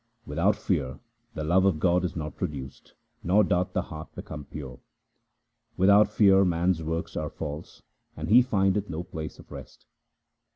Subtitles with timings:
[0.25, 0.99] Without fear
[1.35, 4.79] the love of God is not produced, nor doth the heart become pure.
[5.77, 7.83] Without fear man's works are false,
[8.17, 9.85] and he findeth no place of rest.